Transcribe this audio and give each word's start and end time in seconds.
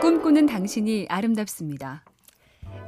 꿈꾸는 0.00 0.46
당신이 0.46 1.06
아름답습니다. 1.08 2.02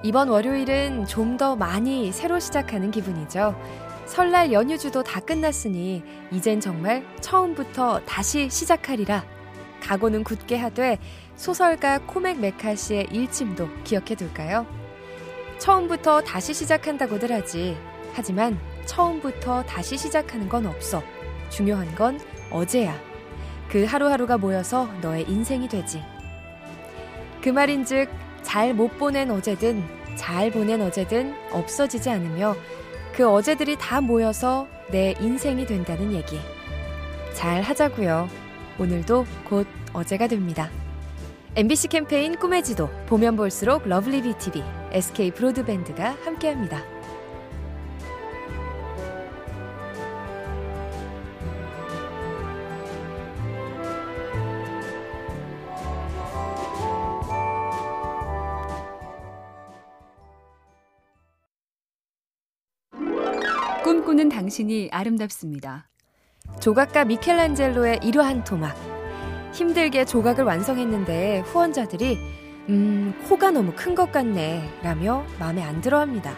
이번 0.03 0.29
월요일은 0.29 1.07
좀 1.07 1.37
더 1.37 1.57
많이 1.57 2.13
새로 2.13 2.39
시작하는 2.39 2.91
기분이죠. 2.91 3.59
설날 4.07 4.53
연휴주도 4.53 5.03
다 5.03 5.21
끝났으니 5.21 6.03
이젠 6.31 6.61
정말 6.61 7.05
처음부터 7.21 8.01
다시 8.05 8.51
시작하리라. 8.51 9.25
각오는 9.81 10.23
굳게 10.23 10.57
하되 10.59 10.99
소설가 11.37 11.99
코맥 12.01 12.41
메카시의 12.41 13.09
일침도 13.11 13.69
기억해 13.85 14.15
둘까요? 14.17 14.67
처음부터 15.59 16.21
다시 16.21 16.53
시작한다고들 16.53 17.33
하지. 17.33 17.77
하지만 18.13 18.59
처음부터 18.85 19.63
다시 19.63 19.97
시작하는 19.97 20.49
건 20.49 20.67
없어. 20.67 21.03
중요한 21.49 21.95
건 21.95 22.21
어제야. 22.51 22.95
그 23.71 23.85
하루하루가 23.85 24.37
모여서 24.37 24.87
너의 25.01 25.25
인생이 25.31 25.69
되지. 25.69 26.03
그 27.43 27.49
말인즉 27.49 28.09
잘 28.43 28.75
못 28.75 28.99
보낸 28.99 29.31
어제든 29.31 29.83
잘 30.17 30.51
보낸 30.51 30.81
어제든 30.83 31.35
없어지지 31.53 32.11
않으며 32.11 32.55
그 33.15 33.29
어제들이 33.29 33.77
다 33.79 34.01
모여서 34.01 34.67
내 34.91 35.15
인생이 35.21 35.67
된다는 35.67 36.13
얘기. 36.13 36.39
잘 37.33 37.63
하자고요. 37.63 38.29
오늘도 38.79 39.27
곧 39.45 39.67
어제가 39.93 40.27
됩니다. 40.27 40.71
MBC 41.57 41.89
캠페인 41.89 42.37
꿈의 42.37 42.63
지도 42.63 42.89
보면 43.07 43.37
볼수록 43.37 43.89
lovely 43.89 44.23
BTV, 44.23 44.63
SK 44.93 45.33
브로드밴드가 45.33 46.17
함께합니다. 46.25 46.83
꿈꾸는 63.91 64.29
당신이 64.29 64.91
아름답습니다. 64.93 65.89
조각가 66.61 67.07
미켈란젤로의 67.07 67.99
이러한 68.05 68.45
토막. 68.45 68.77
힘들게 69.53 70.05
조각을 70.05 70.45
완성했는데 70.45 71.41
후원자들이 71.41 72.17
음, 72.69 73.13
코가 73.29 73.51
너무 73.51 73.73
큰 73.75 73.97
것 73.97 74.13
같네 74.13 74.63
라며 74.85 75.27
마음에 75.41 75.61
안 75.65 75.81
들어 75.81 75.99
합니다. 75.99 76.37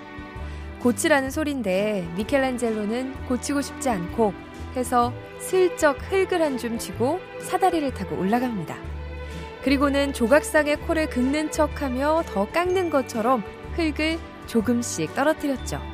고치라는 0.80 1.30
소린데 1.30 2.14
미켈란젤로는 2.16 3.26
고치고 3.28 3.60
싶지 3.60 3.90
않고 3.90 4.32
해서 4.74 5.12
슬쩍 5.38 5.98
흙을 6.10 6.40
한 6.40 6.56
줌 6.56 6.78
쥐고 6.78 7.20
사다리를 7.42 7.92
타고 7.92 8.16
올라갑니다. 8.16 8.74
그리고는 9.62 10.14
조각상의 10.14 10.76
코를 10.86 11.10
긁는 11.10 11.50
척 11.50 11.82
하며 11.82 12.22
더 12.28 12.50
깎는 12.50 12.88
것처럼 12.88 13.44
흙을 13.76 14.18
조금씩 14.46 15.14
떨어뜨렸죠. 15.14 15.91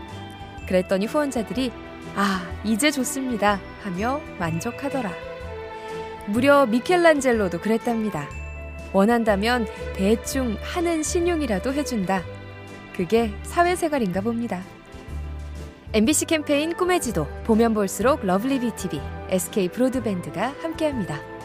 그랬더니 0.69 1.07
후원자들이 1.07 1.73
아, 2.15 2.47
이제 2.63 2.91
좋습니다 2.91 3.61
하며 3.83 4.21
만족하더라. 4.39 5.11
무려 6.27 6.67
미켈란젤로도 6.67 7.61
그랬답니다. 7.61 8.29
원한다면 8.93 9.67
대충 9.95 10.57
하는 10.63 11.03
시늉이라도 11.03 11.73
해준다. 11.73 12.23
그게 12.95 13.33
사회생활인가 13.45 14.21
봅니다. 14.21 14.63
MBC 15.95 16.27
캠페인 16.27 16.75
꿈의 16.75 17.01
지도 17.01 17.27
보면 17.45 17.73
볼수록 17.73 18.25
lovely 18.25 18.61
BTV, 18.61 19.01
SK 19.31 19.69
브로드밴드가 19.69 20.55
함께합니다. 20.61 21.38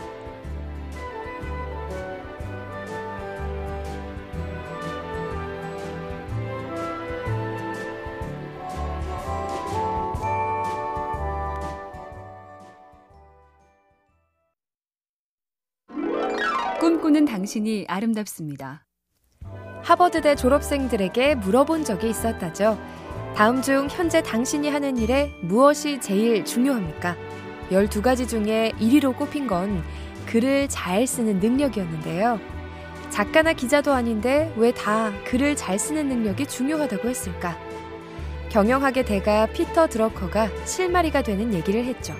꿈꾸는 16.83 17.23
당신이 17.23 17.86
아름답습니다. 17.88 18.86
하버드대 19.83 20.36
졸업생들에게 20.36 21.36
물어본 21.36 21.86
적이 21.86 22.10
있었다죠. 22.10 22.77
다음 23.38 23.61
중 23.61 23.88
현재 23.89 24.21
당신이 24.21 24.67
하는 24.70 24.98
일에 24.98 25.33
무엇이 25.44 26.02
제일 26.02 26.44
중요합니까? 26.44 27.16
12가지 27.71 28.27
중에 28.27 28.73
1위로 28.82 29.16
꼽힌 29.16 29.48
건 29.48 29.82
글을 30.26 30.67
잘 30.67 31.08
쓰는 31.08 31.39
능력이었는데요. 31.39 32.38
작가나 33.11 33.54
기자도 33.54 33.94
아닌데 33.94 34.54
왜 34.58 34.73
다 34.73 35.14
글을 35.23 35.55
잘 35.55 35.80
쓰는 35.80 36.10
능력이 36.10 36.48
중요하다고 36.48 37.08
했을까? 37.08 37.58
경영학의 38.50 39.05
대가 39.05 39.45
피터 39.45 39.88
드러커가 39.88 40.50
실마리가 40.65 41.21
되는 41.21 41.54
얘기를 41.54 41.86
했죠. 41.86 42.14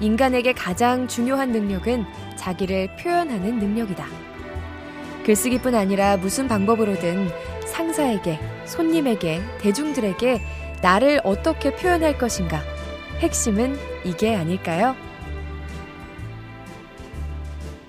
인간에게 0.00 0.52
가장 0.52 1.06
중요한 1.06 1.52
능력은 1.52 2.04
자기를 2.36 2.96
표현하는 2.96 3.58
능력이다. 3.58 4.06
글쓰기뿐 5.24 5.74
아니라 5.74 6.16
무슨 6.16 6.48
방법으로든 6.48 7.28
상사에게, 7.66 8.40
손님에게, 8.64 9.40
대중들에게 9.60 10.40
나를 10.82 11.20
어떻게 11.24 11.74
표현할 11.74 12.18
것인가. 12.18 12.60
핵심은 13.20 13.76
이게 14.04 14.34
아닐까요? 14.34 14.96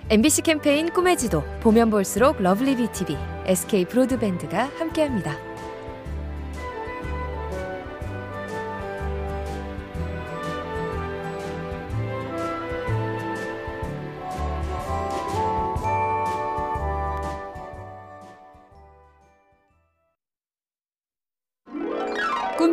MBC 0.09 0.41
캠페인 0.41 0.91
꿈의 0.91 1.17
지도 1.17 1.43
보면 1.61 1.89
볼수록 1.89 2.41
lovely 2.41 2.75
BTV, 2.75 3.17
SK 3.45 3.85
브로드밴드가 3.85 4.69
함께합니다. 4.77 5.50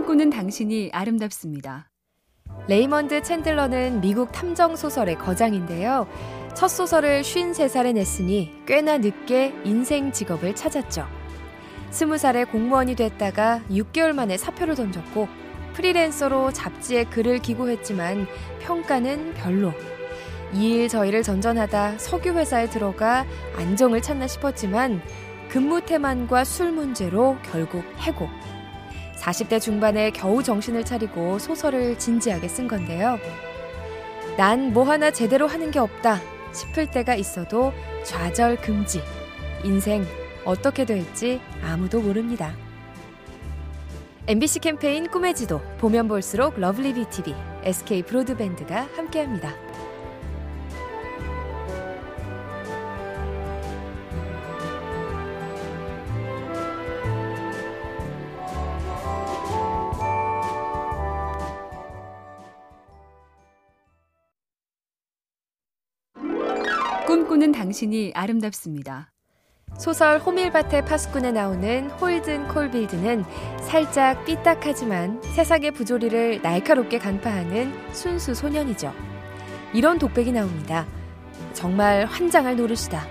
꿈꾸는 0.08 0.30
당신이 0.30 0.88
아름답습니다. 0.94 1.90
레이먼드 2.66 3.20
챈들러는 3.20 4.00
미국 4.00 4.32
탐정 4.32 4.74
소설의 4.74 5.18
거장인데요. 5.18 6.08
첫 6.54 6.68
소설을 6.68 7.20
53살에 7.20 7.92
냈으니 7.92 8.54
꽤나 8.66 8.96
늦게 8.96 9.52
인생 9.64 10.10
직업을 10.10 10.54
찾았죠. 10.54 11.06
20살에 11.90 12.50
공무원이 12.50 12.96
됐다가 12.96 13.60
6개월 13.68 14.14
만에 14.14 14.38
사표를 14.38 14.76
던졌고 14.76 15.28
프리랜서로 15.74 16.52
잡지에 16.54 17.04
글을 17.04 17.40
기고했지만 17.40 18.26
평가는 18.60 19.34
별로. 19.34 19.74
이 20.54 20.70
일 20.70 20.88
저일을 20.88 21.22
전전하다 21.22 21.98
석유 21.98 22.32
회사에 22.32 22.70
들어가 22.70 23.26
안정을 23.58 24.00
찾나 24.00 24.26
싶었지만 24.26 25.02
근무 25.50 25.82
태만과 25.82 26.44
술 26.44 26.72
문제로 26.72 27.36
결국 27.42 27.84
해고. 27.98 28.26
40대 29.28 29.60
중반에 29.60 30.10
겨우 30.10 30.42
정신을 30.42 30.84
차리고 30.84 31.38
소설을 31.38 31.98
진지하게 31.98 32.48
쓴 32.48 32.66
건데요. 32.68 33.18
난 34.36 34.72
뭐 34.72 34.84
하나 34.84 35.10
제대로 35.10 35.46
하는 35.46 35.70
게 35.70 35.78
없다 35.78 36.20
싶을 36.52 36.90
때가 36.90 37.14
있어도 37.14 37.72
좌절 38.04 38.56
금지. 38.56 39.02
인생 39.64 40.06
어떻게 40.44 40.84
될지 40.84 41.40
아무도 41.62 42.00
모릅니다. 42.00 42.54
MBC 44.26 44.60
캠페인 44.60 45.08
꿈의 45.08 45.34
지도 45.34 45.60
보면 45.78 46.06
볼수록 46.06 46.58
lovely 46.58 46.94
BTV, 46.94 47.34
SK 47.64 48.02
브로드밴드가 48.02 48.88
함께합니다. 48.94 49.67
꿈꾸는 67.08 67.52
당신이 67.52 68.12
아름답습니다. 68.14 69.10
소설 69.78 70.18
호밀밭의 70.18 70.84
파수꾼에 70.84 71.32
나오는 71.32 71.88
홀든 71.92 72.48
콜빌드는 72.48 73.24
살짝 73.62 74.26
삐딱하지만 74.26 75.22
세상의 75.22 75.70
부조리를 75.70 76.42
날카롭게 76.42 76.98
간파하는 76.98 77.72
순수 77.94 78.34
소년이죠. 78.34 78.92
이런 79.72 79.98
독백이 79.98 80.32
나옵니다. 80.32 80.86
정말 81.54 82.04
환장할 82.04 82.58
노릇이다. 82.58 83.06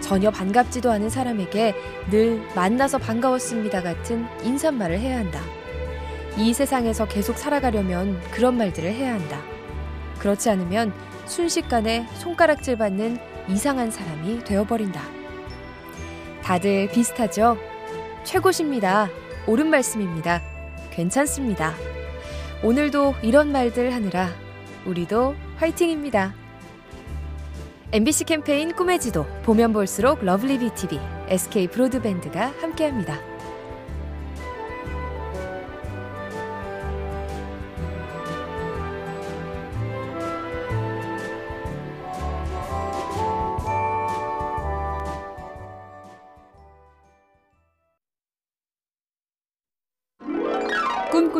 전혀 0.00 0.30
반갑지도 0.30 0.90
않은 0.90 1.10
사람에게 1.10 1.74
늘 2.10 2.40
만나서 2.56 2.96
반가웠습니다 2.96 3.82
같은 3.82 4.24
인사말을 4.44 4.98
해야 4.98 5.18
한다. 5.18 5.42
이 6.38 6.54
세상에서 6.54 7.06
계속 7.06 7.36
살아가려면 7.36 8.18
그런 8.30 8.56
말들을 8.56 8.90
해야 8.90 9.12
한다. 9.12 9.42
그렇지 10.20 10.48
않으면 10.48 10.94
순식간에 11.26 12.06
손가락질 12.14 12.78
받는 12.78 13.31
이상한 13.48 13.90
사람이 13.90 14.44
되어버린다. 14.44 15.02
다들 16.42 16.88
비슷하죠? 16.90 17.56
최고십니다. 18.24 19.08
옳은 19.46 19.68
말씀입니다. 19.68 20.42
괜찮습니다. 20.90 21.74
오늘도 22.62 23.14
이런 23.22 23.50
말들 23.50 23.92
하느라 23.92 24.30
우리도 24.84 25.34
화이팅입니다. 25.56 26.34
MBC 27.92 28.24
캠페인 28.24 28.72
꿈의 28.72 29.00
지도 29.00 29.26
보면 29.42 29.72
볼수록 29.72 30.24
lovely 30.24 30.58
BTV, 30.58 30.98
SK 31.28 31.68
브로드밴드가 31.68 32.52
함께합니다. 32.60 33.31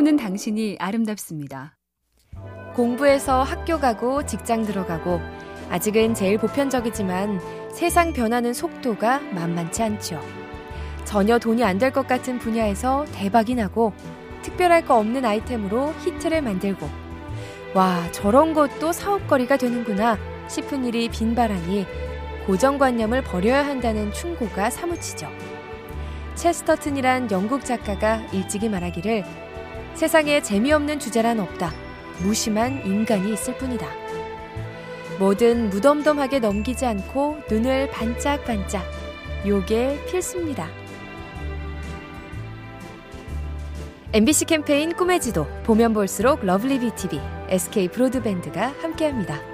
꿈꾸는 0.02 0.16
당신이 0.16 0.78
아름답습니다. 0.80 1.76
공부해서 2.74 3.44
학교 3.44 3.78
가고 3.78 4.26
직장 4.26 4.64
들어가고 4.64 5.20
아직은 5.70 6.14
제일 6.14 6.38
보편적이지만 6.38 7.40
세상 7.72 8.12
변하는 8.12 8.52
속도가 8.52 9.20
만만치 9.20 9.80
않죠. 9.84 10.20
전혀 11.04 11.38
돈이 11.38 11.62
안 11.62 11.78
될 11.78 11.92
것 11.92 12.08
같은 12.08 12.40
분야에서 12.40 13.04
대박이 13.12 13.54
나고 13.54 13.92
특별할 14.42 14.84
거 14.84 14.98
없는 14.98 15.24
아이템으로 15.24 15.92
히트를 16.04 16.42
만들고 16.42 16.88
와 17.74 18.10
저런 18.10 18.54
것도 18.54 18.90
사업거리가 18.92 19.56
되는구나 19.56 20.18
싶은 20.48 20.84
일이 20.84 21.08
빈발하니 21.10 21.86
고정관념을 22.46 23.22
버려야 23.22 23.64
한다는 23.64 24.12
충고가 24.12 24.68
사무치죠. 24.68 25.28
체스터튼이란 26.34 27.30
영국 27.30 27.64
작가가 27.64 28.16
일찍이 28.32 28.68
말하기를 28.68 29.51
세상에 29.94 30.42
재미없는 30.42 30.98
주제란 30.98 31.40
없다. 31.40 31.72
무심한 32.22 32.84
인간이 32.84 33.32
있을 33.32 33.56
뿐이다. 33.58 33.86
뭐든 35.18 35.70
무덤덤하게 35.70 36.40
넘기지 36.40 36.86
않고 36.86 37.38
눈을 37.50 37.90
반짝반짝. 37.90 38.84
요게 39.46 40.06
필수입니다. 40.06 40.68
MBC 44.14 44.44
캠페인 44.44 44.92
꿈의 44.92 45.20
지도 45.20 45.46
보면 45.64 45.94
볼수록 45.94 46.44
lovely 46.44 46.80
BTV, 46.80 47.18
SK 47.48 47.88
브로드밴드가 47.88 48.74
함께합니다. 48.82 49.51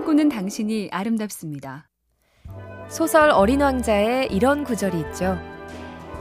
꿈꾸는 0.00 0.30
당신이 0.30 0.88
아름답습니다. 0.92 1.86
소설 2.88 3.28
어린 3.28 3.60
왕자에 3.60 4.28
이런 4.30 4.64
구절이 4.64 4.98
있죠. 5.00 5.38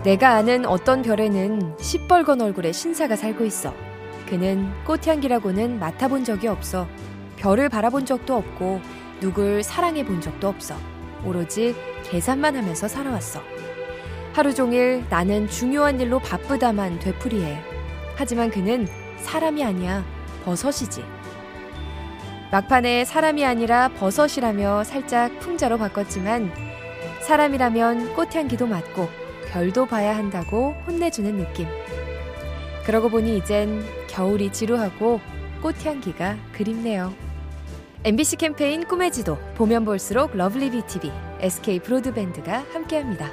내가 0.03 0.31
아는 0.31 0.65
어떤 0.65 1.01
별에는 1.01 1.77
시뻘건 1.79 2.41
얼굴의 2.41 2.73
신사가 2.73 3.15
살고 3.15 3.45
있어. 3.45 3.73
그는 4.27 4.69
꽃향기라고는 4.83 5.79
맡아본 5.79 6.25
적이 6.25 6.47
없어. 6.47 6.87
별을 7.37 7.69
바라본 7.69 8.05
적도 8.05 8.35
없고 8.35 8.81
누굴 9.21 9.63
사랑해 9.63 10.03
본 10.03 10.19
적도 10.19 10.49
없어. 10.49 10.75
오로지 11.23 11.73
계산만 12.03 12.57
하면서 12.57 12.87
살아왔어. 12.87 13.41
하루 14.33 14.53
종일 14.53 15.05
나는 15.09 15.47
중요한 15.47 16.01
일로 16.01 16.19
바쁘다만 16.19 16.99
되풀이해. 16.99 17.61
하지만 18.17 18.49
그는 18.49 18.87
사람이 19.19 19.63
아니야. 19.63 20.03
버섯이지. 20.43 21.18
막판에 22.51 23.05
사람이 23.05 23.45
아니라 23.45 23.89
버섯이라며 23.89 24.83
살짝 24.83 25.37
풍자로 25.39 25.77
바꿨지만 25.77 26.51
사람이라면 27.21 28.15
꽃향기도 28.15 28.65
맡고 28.65 29.07
별도 29.51 29.85
봐야 29.85 30.17
한다고 30.17 30.73
혼내주는 30.87 31.37
느낌. 31.37 31.67
그러고 32.85 33.09
보니 33.09 33.37
이젠 33.37 33.83
겨울이 34.07 34.51
지루하고 34.51 35.21
꽃향기가 35.61 36.37
그립네요. 36.53 37.13
MBC 38.03 38.37
캠페인 38.37 38.83
꿈의 38.85 39.11
지도 39.11 39.37
보면 39.55 39.85
볼수록 39.85 40.35
lovely 40.35 40.71
BTV, 40.71 41.11
SK 41.41 41.79
브로드밴드가 41.79 42.63
함께합니다. 42.73 43.29